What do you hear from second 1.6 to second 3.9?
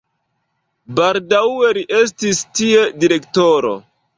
li estis tie direktoro.